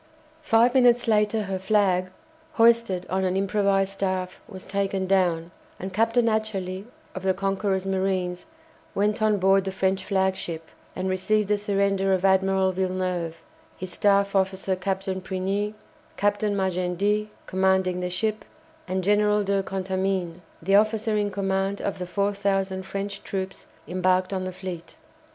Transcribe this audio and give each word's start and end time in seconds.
Five 0.41 0.73
minutes 0.73 1.07
later 1.07 1.43
her 1.43 1.59
flag, 1.59 2.09
hoisted 2.53 3.05
on 3.07 3.23
an 3.23 3.37
improvised 3.37 3.91
staff, 3.91 4.41
was 4.47 4.65
taken 4.65 5.05
down, 5.05 5.51
and 5.79 5.93
Captain 5.93 6.25
Atcherley, 6.27 6.85
of 7.13 7.21
the 7.21 7.35
"Conqueror's" 7.35 7.85
marines, 7.85 8.47
went 8.95 9.21
on 9.21 9.37
board 9.37 9.63
the 9.63 9.71
French 9.71 10.03
flagship, 10.03 10.67
and 10.95 11.07
received 11.07 11.49
the 11.49 11.57
surrender 11.59 12.15
of 12.15 12.25
Admiral 12.25 12.71
Villeneuve, 12.71 13.43
his 13.77 13.91
staff 13.91 14.35
officer 14.35 14.75
Captain 14.75 15.21
Prigny, 15.21 15.75
Captain 16.17 16.55
Magendie, 16.55 17.29
commanding 17.45 17.99
the 17.99 18.09
ship, 18.09 18.43
and 18.87 19.03
General 19.03 19.43
de 19.43 19.61
Contamine, 19.61 20.41
the 20.63 20.73
officer 20.75 21.15
in 21.15 21.29
command 21.29 21.79
of 21.79 21.99
the 21.99 22.07
4000 22.07 22.81
French 22.87 23.21
troops 23.23 23.67
embarked 23.87 24.33
on 24.33 24.45
the 24.45 24.51
fleet. 24.51 24.97